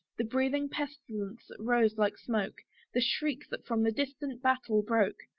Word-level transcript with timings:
The 0.17 0.23
breathing 0.23 0.67
pestilence 0.67 1.45
that 1.47 1.59
rose 1.59 1.95
like 1.99 2.17
smoke! 2.17 2.61
The 2.91 3.01
shriek 3.01 3.43
that 3.51 3.67
from 3.67 3.83
the 3.83 3.91
distant 3.91 4.41
battle 4.41 4.81
broke! 4.81 5.19